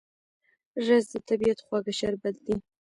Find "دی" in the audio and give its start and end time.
2.45-2.55